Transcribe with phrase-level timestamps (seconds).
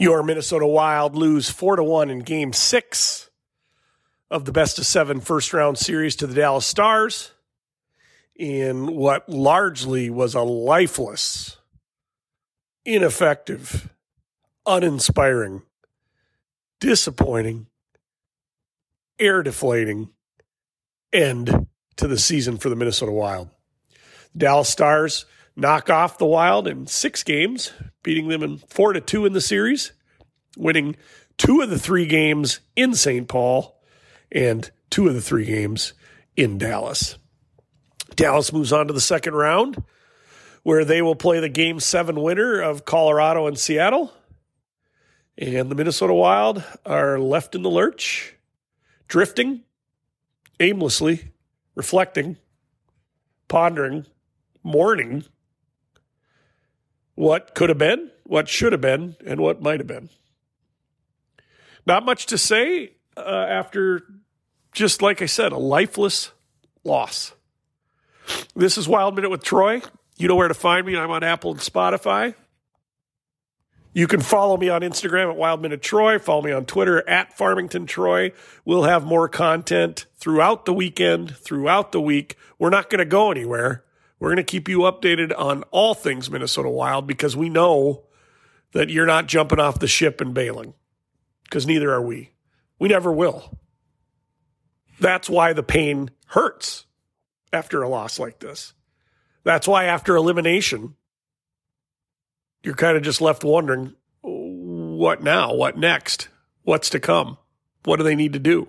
[0.00, 3.28] Your Minnesota Wild lose 4 to 1 in game 6
[4.30, 7.32] of the best of 7 first round series to the Dallas Stars
[8.34, 11.58] in what largely was a lifeless,
[12.86, 13.90] ineffective,
[14.64, 15.64] uninspiring,
[16.80, 17.66] disappointing,
[19.18, 20.08] air deflating
[21.12, 23.50] end to the season for the Minnesota Wild.
[24.32, 29.00] The Dallas Stars knock off the Wild in six games, beating them in four to
[29.00, 29.92] two in the series,
[30.56, 30.96] winning
[31.36, 33.28] two of the three games in St.
[33.28, 33.80] Paul
[34.32, 35.92] and two of the three games
[36.36, 37.16] in Dallas.
[38.14, 39.82] Dallas moves on to the second round,
[40.62, 44.12] where they will play the game seven winner of Colorado and Seattle.
[45.38, 48.34] And the Minnesota Wild are left in the lurch,
[49.08, 49.62] drifting
[50.58, 51.32] aimlessly,
[51.74, 52.36] reflecting,
[53.48, 54.04] pondering,
[54.62, 55.24] mourning
[57.20, 60.08] what could have been, what should have been, and what might have been.
[61.84, 64.06] Not much to say uh, after
[64.72, 66.30] just like I said, a lifeless
[66.82, 67.34] loss.
[68.56, 69.82] This is Wild Minute with Troy.
[70.16, 70.96] You know where to find me.
[70.96, 72.34] I'm on Apple and Spotify.
[73.92, 76.18] You can follow me on Instagram at Wild Minute Troy.
[76.18, 78.32] Follow me on Twitter at Farmington Troy.
[78.64, 82.36] We'll have more content throughout the weekend, throughout the week.
[82.58, 83.84] We're not going to go anywhere.
[84.20, 88.04] We're going to keep you updated on all things Minnesota Wild because we know
[88.72, 90.74] that you're not jumping off the ship and bailing
[91.44, 92.30] because neither are we.
[92.78, 93.58] We never will.
[95.00, 96.84] That's why the pain hurts
[97.50, 98.74] after a loss like this.
[99.42, 100.96] That's why after elimination,
[102.62, 105.54] you're kind of just left wondering what now?
[105.54, 106.28] What next?
[106.62, 107.38] What's to come?
[107.84, 108.68] What do they need to do?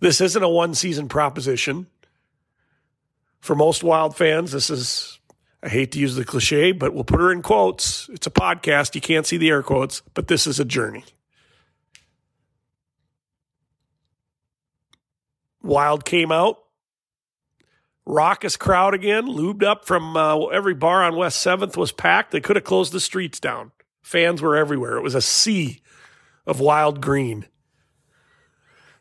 [0.00, 1.86] This isn't a one season proposition
[3.40, 5.18] for most Wild fans, this is,
[5.62, 8.08] I hate to use the cliche, but we'll put her in quotes.
[8.10, 8.94] It's a podcast.
[8.94, 11.04] You can't see the air quotes, but this is a journey.
[15.62, 16.58] Wild came out,
[18.06, 22.30] raucous crowd again, lubed up from uh, every bar on West 7th was packed.
[22.30, 23.72] They could have closed the streets down.
[24.02, 24.96] Fans were everywhere.
[24.96, 25.82] It was a sea
[26.46, 27.46] of wild green.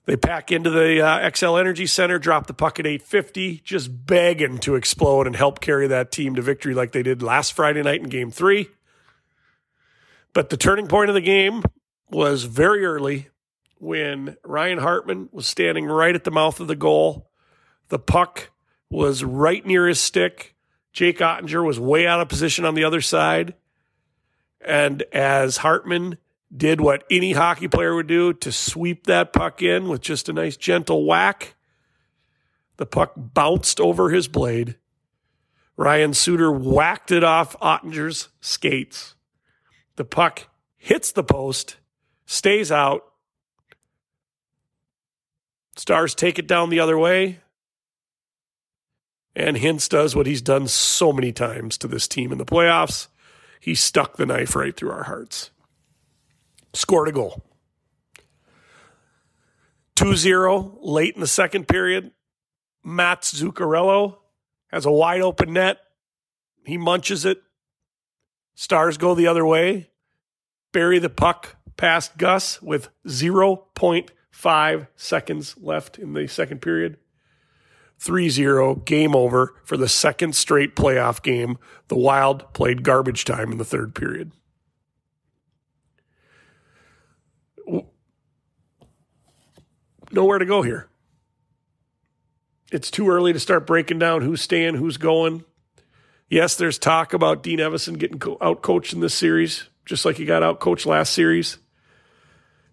[0.07, 4.57] They pack into the uh, Xcel Energy Center, drop the puck at 850, just begging
[4.59, 8.01] to explode and help carry that team to victory like they did last Friday night
[8.01, 8.69] in game three.
[10.31, 11.61] But the turning point of the game
[12.09, 13.27] was very early
[13.79, 17.29] when Ryan Hartman was standing right at the mouth of the goal.
[17.89, 18.51] The puck
[18.89, 20.55] was right near his stick.
[20.93, 23.55] Jake Oettinger was way out of position on the other side.
[24.61, 26.17] And as Hartman
[26.55, 30.33] did what any hockey player would do to sweep that puck in with just a
[30.33, 31.55] nice gentle whack.
[32.77, 34.77] The puck bounced over his blade.
[35.75, 39.15] Ryan Suter whacked it off Oettinger's skates.
[39.95, 40.47] The puck
[40.77, 41.77] hits the post,
[42.25, 43.03] stays out.
[45.75, 47.39] Stars take it down the other way.
[49.35, 53.07] And Hintz does what he's done so many times to this team in the playoffs.
[53.59, 55.51] He stuck the knife right through our hearts
[56.77, 57.43] scored a goal.
[59.95, 62.11] 2 0 late in the second period.
[62.83, 64.17] Matt Zuccarello
[64.67, 65.79] has a wide open net.
[66.65, 67.41] He munches it.
[68.55, 69.89] Stars go the other way.
[70.71, 76.97] Bury the puck past Gus with 0.5 seconds left in the second period.
[77.99, 81.57] 3 0, game over for the second straight playoff game.
[81.87, 84.31] The Wild played garbage time in the third period.
[90.11, 90.87] Nowhere to go here.
[92.71, 95.45] It's too early to start breaking down who's staying, who's going.
[96.29, 100.25] Yes, there's talk about Dean Evason getting out coached in this series, just like he
[100.25, 101.57] got out coached last series.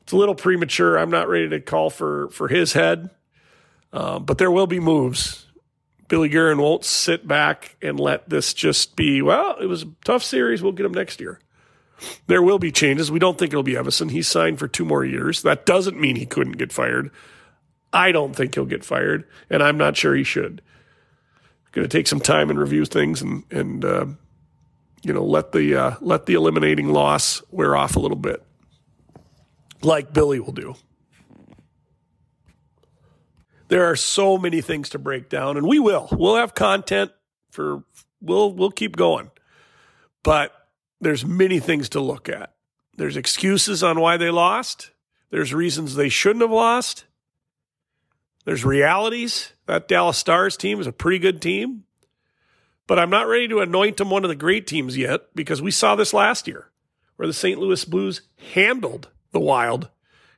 [0.02, 0.98] It's a little premature.
[0.98, 3.10] I'm not ready to call for for his head,
[3.92, 5.46] um, but there will be moves.
[6.08, 9.22] Billy Guerin won't sit back and let this just be.
[9.22, 10.62] Well, it was a tough series.
[10.62, 11.40] We'll get him next year.
[12.26, 13.10] There will be changes.
[13.10, 14.10] We don't think it'll be Evason.
[14.10, 15.42] He's signed for two more years.
[15.42, 17.10] That doesn't mean he couldn't get fired.
[17.92, 20.60] I don't think he'll get fired, and I'm not sure he should.
[21.72, 24.06] Going to take some time and review things, and and uh,
[25.02, 28.42] you know let the uh, let the eliminating loss wear off a little bit,
[29.82, 30.74] like Billy will do.
[33.68, 36.08] There are so many things to break down, and we will.
[36.12, 37.10] We'll have content
[37.50, 37.82] for.
[38.20, 39.32] We'll we'll keep going,
[40.22, 40.53] but
[41.04, 42.54] there's many things to look at.
[42.96, 44.90] There's excuses on why they lost.
[45.30, 47.04] There's reasons they shouldn't have lost.
[48.44, 49.52] There's realities.
[49.66, 51.84] That Dallas Stars team is a pretty good team.
[52.86, 55.70] But I'm not ready to anoint them one of the great teams yet because we
[55.70, 56.70] saw this last year.
[57.16, 57.58] where the St.
[57.58, 58.22] Louis Blues
[58.52, 59.88] handled the Wild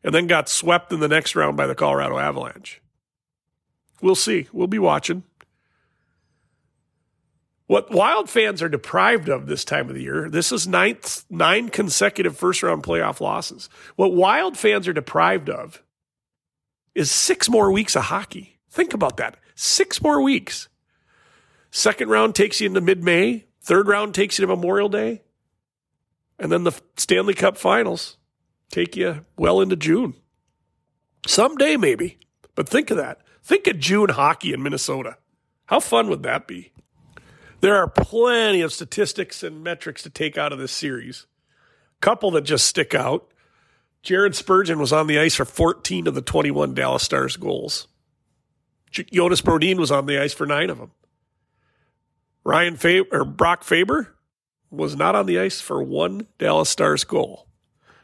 [0.04, 2.80] and then got swept in the next round by the Colorado Avalanche.
[4.00, 4.46] We'll see.
[4.52, 5.24] We'll be watching.
[7.66, 11.68] What Wild fans are deprived of this time of the year, this is ninth, nine
[11.68, 13.68] consecutive first round playoff losses.
[13.96, 15.82] What Wild fans are deprived of
[16.94, 18.58] is six more weeks of hockey.
[18.70, 19.36] Think about that.
[19.56, 20.68] Six more weeks.
[21.70, 23.46] Second round takes you into mid May.
[23.60, 25.22] Third round takes you to Memorial Day.
[26.38, 28.16] And then the Stanley Cup finals
[28.70, 30.14] take you well into June.
[31.26, 32.18] Someday, maybe.
[32.54, 33.20] But think of that.
[33.42, 35.18] Think of June hockey in Minnesota.
[35.66, 36.72] How fun would that be?
[37.60, 41.26] There are plenty of statistics and metrics to take out of this series.
[41.98, 43.28] A Couple that just stick out.
[44.02, 47.88] Jared Spurgeon was on the ice for 14 of the 21 Dallas Stars goals.
[48.90, 50.92] Jonas Brodin was on the ice for nine of them.
[52.44, 54.14] Ryan Faber, or Brock Faber
[54.70, 57.48] was not on the ice for one Dallas Stars goal.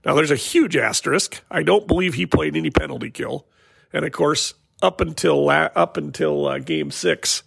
[0.05, 1.43] Now there's a huge asterisk.
[1.50, 3.46] I don't believe he played any penalty kill,
[3.93, 7.44] and of course, up until up until uh, Game Six,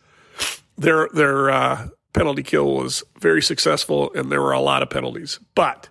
[0.78, 5.40] their their uh, penalty kill was very successful, and there were a lot of penalties.
[5.54, 5.90] But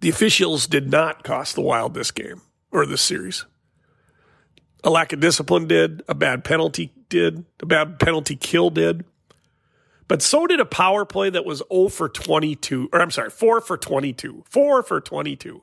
[0.00, 3.46] the officials did not cost the Wild this game or this series.
[4.84, 6.02] A lack of discipline did.
[6.08, 7.44] A bad penalty did.
[7.60, 9.04] A bad penalty kill did.
[10.08, 13.60] But so did a power play that was 0 for 22, or I'm sorry, 4
[13.60, 14.44] for 22.
[14.48, 15.62] 4 for 22.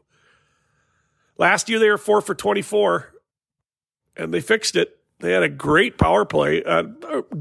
[1.37, 3.13] Last year they were 4 for 24,
[4.17, 4.99] and they fixed it.
[5.23, 6.83] They had a great power play, uh,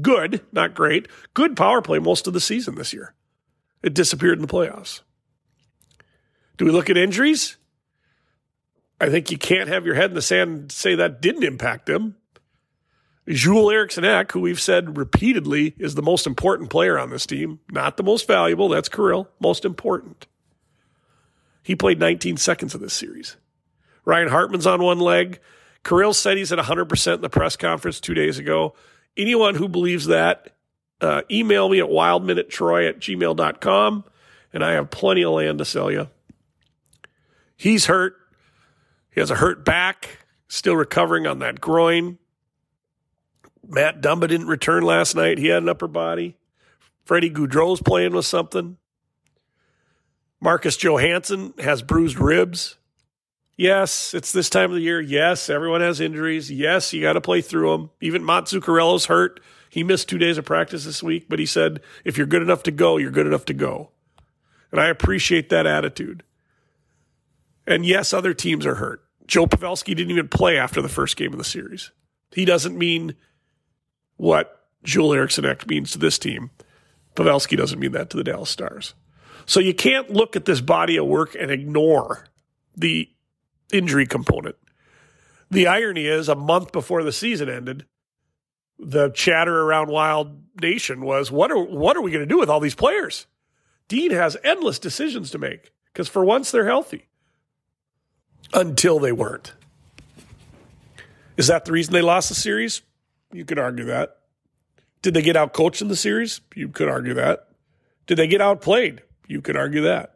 [0.01, 3.13] good, not great, good power play most of the season this year.
[3.83, 5.01] It disappeared in the playoffs.
[6.55, 7.57] Do we look at injuries?
[9.01, 11.87] I think you can't have your head in the sand and say that didn't impact
[11.87, 12.15] them.
[13.27, 17.59] Joel Eriksson Ek, who we've said repeatedly is the most important player on this team,
[17.69, 20.25] not the most valuable, that's Kirill, most important.
[21.63, 23.35] He played 19 seconds of this series.
[24.05, 25.41] Ryan Hartman's on one leg.
[25.83, 28.73] Kirill said he's at 100% in the press conference two days ago.
[29.17, 30.55] Anyone who believes that,
[31.01, 34.03] uh, email me at wildminutetroy at gmail.com,
[34.53, 36.07] and I have plenty of land to sell you.
[37.57, 38.15] He's hurt.
[39.11, 42.17] He has a hurt back, still recovering on that groin.
[43.67, 45.37] Matt Dumba didn't return last night.
[45.37, 46.35] He had an upper body.
[47.05, 48.77] Freddie Gaudreau's playing with something.
[50.41, 52.77] Marcus Johansson has bruised ribs.
[53.55, 54.99] Yes, it's this time of the year.
[54.99, 56.49] Yes, everyone has injuries.
[56.49, 57.89] Yes, you got to play through them.
[58.01, 59.39] Even Matt Zuccarello's hurt.
[59.69, 62.63] He missed two days of practice this week, but he said, if you're good enough
[62.63, 63.91] to go, you're good enough to go.
[64.71, 66.23] And I appreciate that attitude.
[67.67, 69.03] And yes, other teams are hurt.
[69.27, 71.91] Joe Pavelski didn't even play after the first game of the series.
[72.31, 73.15] He doesn't mean
[74.17, 76.51] what Joel Eriksson Ek means to this team.
[77.15, 78.95] Pavelski doesn't mean that to the Dallas Stars.
[79.45, 82.25] So you can't look at this body of work and ignore
[82.75, 83.09] the
[83.71, 84.55] injury component.
[85.49, 87.85] The irony is, a month before the season ended,
[88.79, 92.49] the chatter around Wild Nation was, "What are what are we going to do with
[92.49, 93.27] all these players?"
[93.87, 97.07] Dean has endless decisions to make because for once they're healthy.
[98.53, 99.53] Until they weren't.
[101.37, 102.81] Is that the reason they lost the series?
[103.31, 104.17] You could argue that.
[105.01, 106.41] Did they get out coached in the series?
[106.55, 107.49] You could argue that.
[108.05, 109.01] Did they get outplayed?
[109.27, 110.12] You could argue that.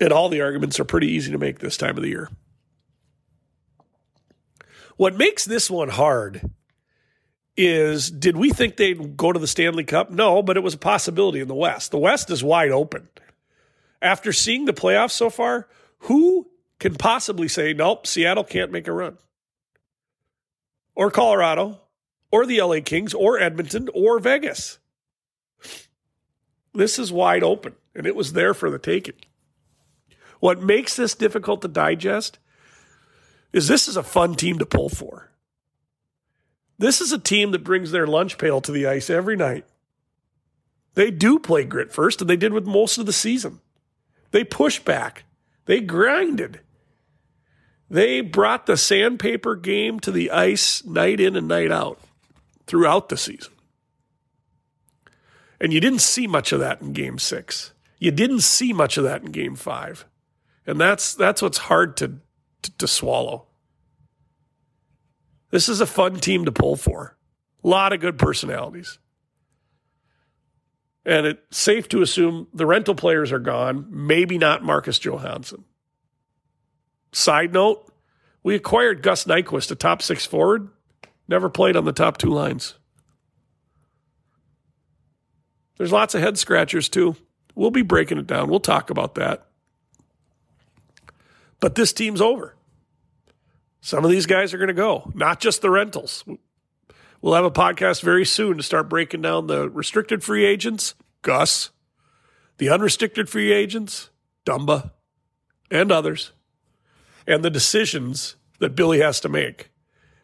[0.00, 2.30] And all the arguments are pretty easy to make this time of the year.
[4.96, 6.50] What makes this one hard
[7.56, 10.10] is did we think they'd go to the Stanley Cup?
[10.10, 11.90] No, but it was a possibility in the West.
[11.90, 13.08] The West is wide open.
[14.00, 15.68] After seeing the playoffs so far,
[16.02, 19.18] who can possibly say, nope, Seattle can't make a run?
[20.94, 21.80] Or Colorado,
[22.30, 24.78] or the LA Kings, or Edmonton, or Vegas.
[26.74, 29.14] This is wide open, and it was there for the taking.
[30.40, 32.38] What makes this difficult to digest
[33.52, 35.30] is this is a fun team to pull for.
[36.78, 39.64] This is a team that brings their lunch pail to the ice every night.
[40.94, 43.60] They do play grit first, and they did with most of the season.
[44.30, 45.24] They pushed back.
[45.66, 46.60] They grinded.
[47.90, 52.00] They brought the sandpaper game to the ice night in and night out
[52.66, 53.52] throughout the season.
[55.60, 57.72] And you didn't see much of that in game six.
[57.98, 60.04] You didn't see much of that in game five.
[60.68, 62.18] And that's that's what's hard to,
[62.60, 63.46] to, to swallow.
[65.50, 67.16] This is a fun team to pull for.
[67.64, 68.98] A lot of good personalities.
[71.06, 75.64] And it's safe to assume the rental players are gone, maybe not Marcus Johansson.
[77.12, 77.90] Side note,
[78.42, 80.68] we acquired Gus Nyquist, a top six forward,
[81.26, 82.74] never played on the top two lines.
[85.78, 87.16] There's lots of head scratchers too.
[87.54, 88.50] We'll be breaking it down.
[88.50, 89.47] We'll talk about that.
[91.60, 92.56] But this team's over.
[93.80, 96.24] Some of these guys are going to go, not just the rentals.
[97.20, 101.70] We'll have a podcast very soon to start breaking down the restricted free agents, Gus,
[102.58, 104.10] the unrestricted free agents,
[104.44, 104.92] Dumba,
[105.70, 106.32] and others,
[107.26, 109.70] and the decisions that Billy has to make.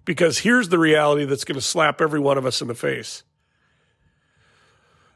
[0.05, 3.23] Because here's the reality that's going to slap every one of us in the face.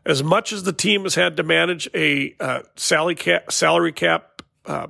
[0.07, 4.43] As much as the team has had to manage a uh, salary cap, salary cap
[4.65, 4.87] uh,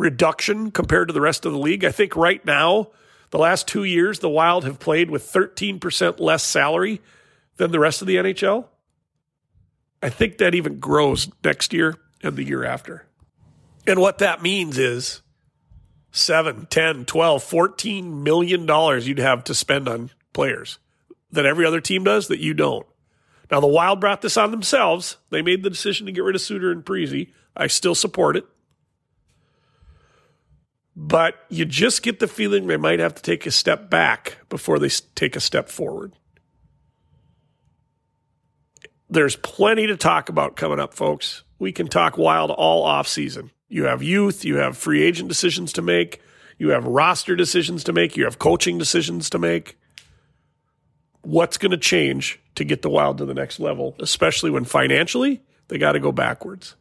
[0.00, 2.88] reduction compared to the rest of the league, I think right now,
[3.30, 7.00] the last two years, the Wild have played with 13% less salary
[7.56, 8.66] than the rest of the NHL.
[10.02, 13.06] I think that even grows next year and the year after.
[13.86, 15.22] And what that means is
[16.12, 20.78] 7, 10, 12, 14 million dollars you'd have to spend on players
[21.30, 22.86] that every other team does that you don't.
[23.50, 25.16] Now the Wild brought this on themselves.
[25.30, 27.32] They made the decision to get rid of Suter and Parise.
[27.56, 28.46] I still support it.
[31.02, 34.78] But you just get the feeling they might have to take a step back before
[34.78, 36.12] they take a step forward.
[39.08, 41.42] There's plenty to talk about coming up, folks.
[41.58, 43.50] We can talk wild all off season.
[43.66, 46.20] You have youth, you have free agent decisions to make,
[46.58, 49.78] you have roster decisions to make, you have coaching decisions to make.
[51.22, 55.40] What's going to change to get the Wild to the next level, especially when financially
[55.68, 56.76] they got to go backwards?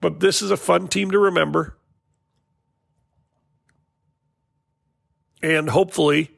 [0.00, 1.76] But this is a fun team to remember.
[5.42, 6.32] And hopefully,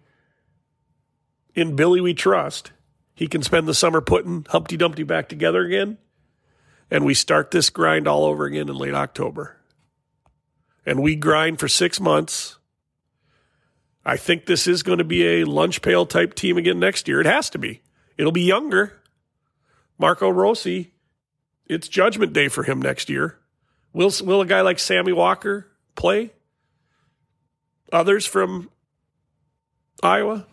[1.55, 2.73] in Billy we trust,
[3.15, 5.99] he can spend the summer putting Humpty Dumpty back together again
[6.91, 9.57] and we start this grind all over again in late October.
[10.85, 12.59] And we grind for six months.
[14.05, 17.21] I think this is going to be a lunch pail type team again next year.
[17.21, 17.83] It has to be.
[18.17, 19.01] It'll be younger.
[19.99, 20.95] Marco Rossi,
[21.67, 23.39] it's judgment day for him next year.
[23.93, 26.33] Will, will a guy like Sammy Walker play?
[27.93, 28.71] Others from
[30.03, 30.47] Iowa?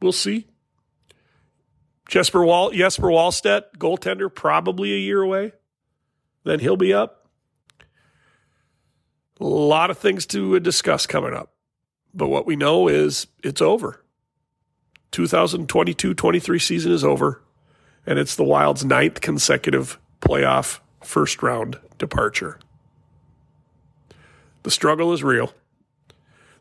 [0.00, 0.46] We'll see.
[2.08, 5.52] Jesper Wall, Jesper Wallstedt, goaltender, probably a year away.
[6.44, 7.28] Then he'll be up.
[9.40, 11.52] A lot of things to discuss coming up.
[12.14, 14.04] But what we know is it's over.
[15.12, 17.42] 2022 23 season is over,
[18.06, 22.58] and it's the Wild's ninth consecutive playoff first round departure.
[24.62, 25.52] The struggle is real.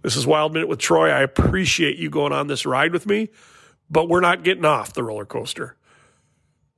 [0.01, 1.10] This is Wild Minute with Troy.
[1.10, 3.29] I appreciate you going on this ride with me
[3.91, 5.75] but we're not getting off the roller coaster.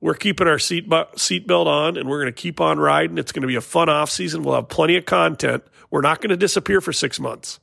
[0.00, 3.16] We're keeping our seat seatbelt on and we're going to keep on riding.
[3.16, 4.42] It's going to be a fun off season.
[4.42, 5.64] We'll have plenty of content.
[5.90, 7.60] We're not going to disappear for six months.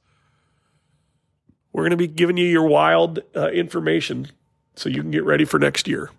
[1.73, 4.29] We're going to be giving you your wild uh, information
[4.75, 6.09] so you can get ready for next year.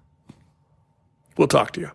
[1.37, 1.91] We'll talk to you.